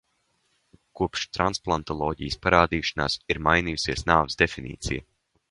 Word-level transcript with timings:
Kopš 0.99 1.25
transplantoloģijas 1.37 2.39
parādīšanās 2.47 3.19
ir 3.35 3.41
mainījusies 3.49 4.05
nāves 4.15 4.41
definīcija. 4.43 5.07